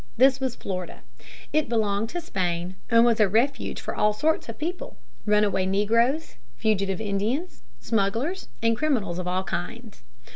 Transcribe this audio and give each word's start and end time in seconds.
This 0.17 0.39
was 0.39 0.55
Florida. 0.55 1.01
It 1.53 1.69
belonged 1.69 2.09
to 2.09 2.21
Spain 2.21 2.75
and 2.89 3.05
was 3.05 3.19
a 3.19 3.27
refuge 3.27 3.79
for 3.79 3.95
all 3.95 4.13
sorts 4.13 4.49
of 4.49 4.57
people: 4.57 4.97
runaway 5.27 5.67
negroes, 5.67 6.37
fugitive 6.55 6.99
Indians, 6.99 7.61
smugglers, 7.79 8.47
and 8.63 8.75
criminals 8.75 9.19
of 9.19 9.27
all 9.27 9.43
kinds. 9.43 10.01